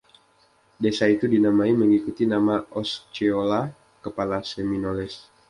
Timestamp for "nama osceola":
2.33-3.61